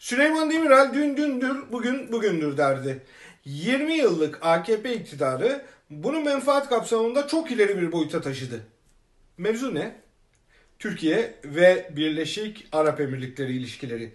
[0.00, 3.02] Süleyman Demirel dün dündür, bugün bugündür derdi.
[3.44, 8.60] 20 yıllık AKP iktidarı bunu menfaat kapsamında çok ileri bir boyuta taşıdı.
[9.38, 10.00] Mevzu ne?
[10.78, 14.12] Türkiye ve Birleşik Arap Emirlikleri ilişkileri.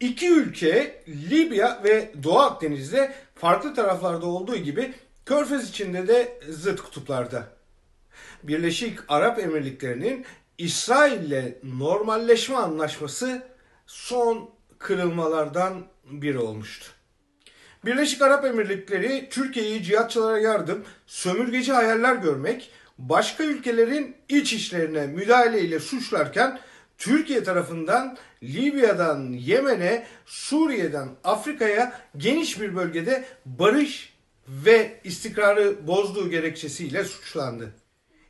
[0.00, 4.92] İki ülke Libya ve Doğu Akdeniz'de farklı taraflarda olduğu gibi
[5.26, 7.48] Körfez içinde de zıt kutuplarda.
[8.42, 10.24] Birleşik Arap Emirlikleri'nin
[10.58, 13.42] İsrail ile normalleşme anlaşması
[13.86, 14.55] son
[14.86, 16.86] kırılmalardan biri olmuştu.
[17.84, 25.80] Birleşik Arap Emirlikleri Türkiye'yi cihatçılara yardım, sömürgeci hayaller görmek, başka ülkelerin iç işlerine müdahale ile
[25.80, 26.60] suçlarken
[26.98, 34.12] Türkiye tarafından Libya'dan Yemen'e, Suriye'den Afrika'ya geniş bir bölgede barış
[34.48, 37.74] ve istikrarı bozduğu gerekçesiyle suçlandı.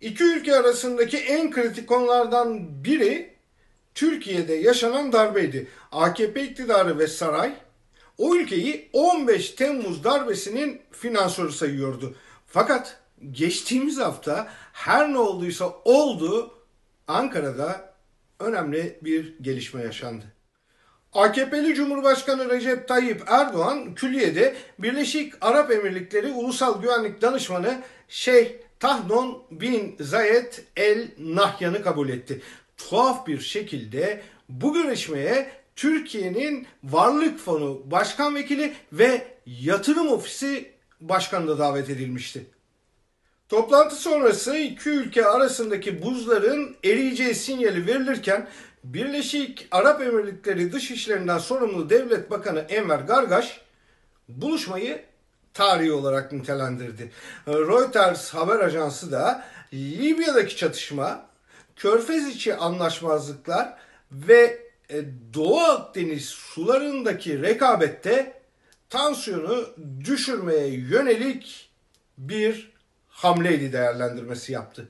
[0.00, 3.33] İki ülke arasındaki en kritik konulardan biri
[3.94, 5.68] Türkiye'de yaşanan darbeydi.
[5.92, 7.54] AKP iktidarı ve saray
[8.18, 12.14] o ülkeyi 15 Temmuz darbesinin finansörü sayıyordu.
[12.46, 13.00] Fakat
[13.30, 16.54] geçtiğimiz hafta her ne olduysa oldu
[17.08, 17.94] Ankara'da
[18.40, 20.24] önemli bir gelişme yaşandı.
[21.12, 28.50] AKP'li Cumhurbaşkanı Recep Tayyip Erdoğan külliyede Birleşik Arap Emirlikleri Ulusal Güvenlik Danışmanı Şeyh
[28.80, 32.42] Tahnon bin Zayed El Nahyan'ı kabul etti.
[32.76, 41.58] Tuhaf bir şekilde bu görüşmeye Türkiye'nin Varlık Fonu Başkan Vekili ve Yatırım Ofisi Başkanı da
[41.58, 42.46] davet edilmişti.
[43.48, 48.48] Toplantı sonrası iki ülke arasındaki buzların eriyeceği sinyali verilirken
[48.84, 53.60] Birleşik Arap Emirlikleri Dışişlerinden sorumlu Devlet Bakanı Enver Gargaş
[54.28, 55.02] buluşmayı
[55.54, 57.12] tarihi olarak nitelendirdi.
[57.48, 61.26] Reuters haber ajansı da Libya'daki çatışma,
[61.76, 63.78] Körfez içi anlaşmazlıklar
[64.12, 65.04] ve e,
[65.34, 68.42] Doğu Akdeniz sularındaki rekabette
[68.90, 69.66] tansiyonu
[70.04, 71.70] düşürmeye yönelik
[72.18, 72.72] bir
[73.08, 74.88] hamleydi değerlendirmesi yaptı.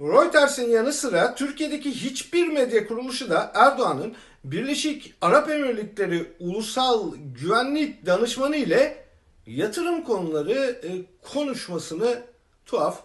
[0.00, 8.56] Reuters'in yanı sıra Türkiye'deki hiçbir medya kuruluşu da Erdoğan'ın Birleşik Arap Emirlikleri Ulusal Güvenlik Danışmanı
[8.56, 9.04] ile
[9.46, 10.90] yatırım konuları e,
[11.32, 12.22] konuşmasını
[12.66, 13.02] tuhaf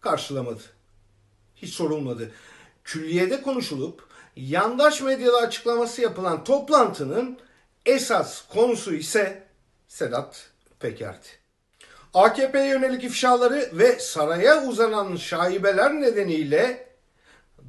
[0.00, 0.62] karşılamadı.
[1.62, 2.30] Hiç sorulmadı.
[2.84, 7.38] Külliyede konuşulup yandaş medyada açıklaması yapılan toplantının
[7.86, 9.42] esas konusu ise
[9.88, 10.50] Sedat
[10.80, 11.26] Peker'di.
[12.14, 16.88] AKP'ye yönelik ifşaları ve saraya uzanan şaibeler nedeniyle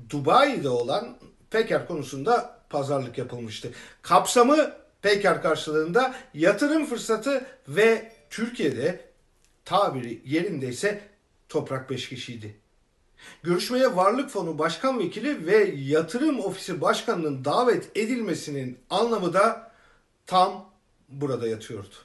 [0.09, 1.17] Dubai'de olan
[1.49, 3.71] Peker konusunda pazarlık yapılmıştı.
[4.01, 8.99] Kapsamı Peker karşılığında yatırım fırsatı ve Türkiye'de
[9.65, 11.01] tabiri yerindeyse
[11.49, 12.60] toprak beş kişiydi.
[13.43, 19.71] Görüşmeye Varlık Fonu Başkan Vekili ve Yatırım Ofisi Başkanı'nın davet edilmesinin anlamı da
[20.27, 20.69] tam
[21.09, 21.95] burada yatıyordu.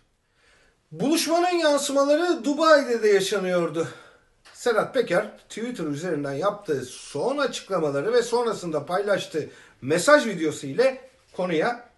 [0.93, 3.89] Buluşmanın yansımaları Dubai'de de yaşanıyordu.
[4.53, 9.51] Sedat Peker Twitter üzerinden yaptığı son açıklamaları ve sonrasında paylaştığı
[9.83, 11.89] mesaj videosu ile konuya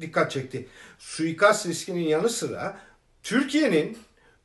[0.00, 0.68] dikkat çekti.
[0.98, 2.78] Suikast riskinin yanı sıra
[3.22, 3.98] Türkiye'nin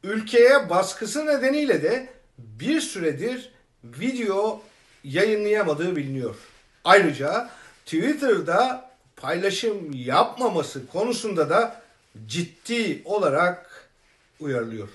[0.03, 3.52] ülkeye baskısı nedeniyle de bir süredir
[3.84, 4.62] video
[5.03, 6.36] yayınlayamadığı biliniyor.
[6.84, 7.50] Ayrıca
[7.86, 11.81] Twitter'da paylaşım yapmaması konusunda da
[12.28, 13.90] ciddi olarak
[14.40, 14.90] uyarılıyor.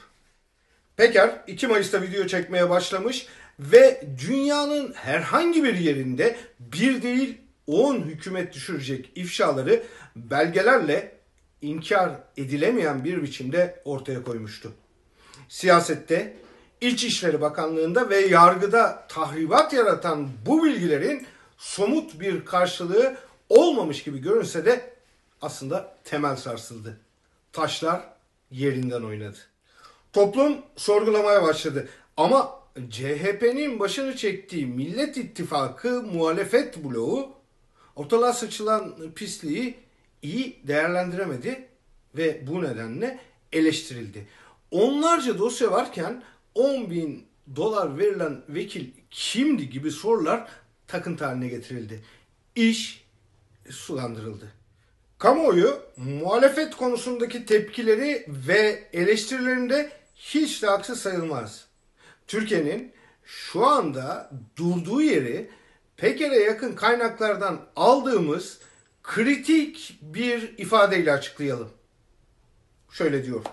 [0.96, 3.26] Peker 2 Mayıs'ta video çekmeye başlamış
[3.58, 9.82] ve dünyanın herhangi bir yerinde bir değil 10 hükümet düşürecek ifşaları
[10.16, 11.12] belgelerle
[11.62, 14.72] inkar edilemeyen bir biçimde ortaya koymuştu.
[15.48, 16.36] Siyasette,
[16.80, 21.26] İçişleri Bakanlığı'nda ve yargıda tahribat yaratan bu bilgilerin
[21.58, 23.16] somut bir karşılığı
[23.48, 24.94] olmamış gibi görünse de
[25.42, 27.00] aslında temel sarsıldı.
[27.52, 28.02] Taşlar
[28.50, 29.36] yerinden oynadı.
[30.12, 31.88] Toplum sorgulamaya başladı.
[32.16, 32.60] Ama
[32.90, 37.30] CHP'nin başını çektiği Millet İttifakı muhalefet bloğu
[37.96, 39.74] ortalığa sıçılan pisliği
[40.22, 41.68] iyi değerlendiremedi
[42.16, 43.18] ve bu nedenle
[43.52, 44.26] eleştirildi.
[44.70, 46.22] Onlarca dosya varken
[46.56, 47.26] 10 bin
[47.56, 50.48] dolar verilen vekil kimdi gibi sorular
[50.86, 52.04] takıntı haline getirildi.
[52.54, 53.04] İş
[53.70, 54.52] sulandırıldı.
[55.18, 61.66] Kamuoyu muhalefet konusundaki tepkileri ve eleştirilerinde hiç de haksız sayılmaz.
[62.26, 62.92] Türkiye'nin
[63.24, 65.50] şu anda durduğu yeri
[65.96, 68.58] Peker'e yakın kaynaklardan aldığımız
[69.02, 71.70] kritik bir ifadeyle açıklayalım.
[72.90, 73.44] Şöyle diyor.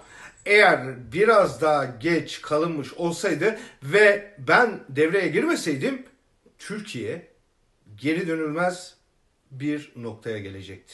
[0.46, 6.06] Eğer biraz daha geç kalınmış olsaydı ve ben devreye girmeseydim
[6.58, 7.28] Türkiye
[7.96, 8.96] geri dönülmez
[9.52, 10.94] bir noktaya gelecekti.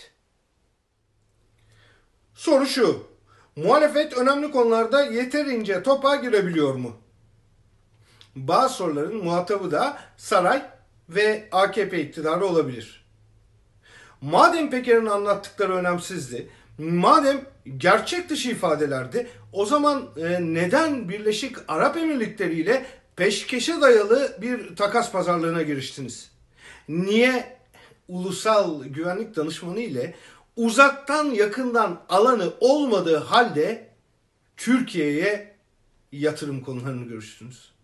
[2.34, 3.08] Soru şu.
[3.56, 6.98] Muhalefet önemli konularda yeterince topa girebiliyor mu?
[8.36, 10.66] Bazı soruların muhatabı da saray
[11.10, 13.06] ve AKP iktidarı olabilir.
[14.22, 16.50] Madem Peker'in anlattıkları önemsizdi,
[16.80, 17.42] madem
[17.78, 22.86] gerçek dışı ifadelerdi, o zaman e, neden Birleşik Arap Emirlikleri ile
[23.16, 26.32] peşkeşe dayalı bir takas pazarlığına giriştiniz?
[26.90, 27.58] Niye
[28.08, 30.16] ulusal güvenlik danışmanı ile
[30.56, 33.88] uzaktan yakından alanı olmadığı halde
[34.58, 35.56] Türkiye'ye
[36.12, 37.72] yatırım konularını görüştünüz?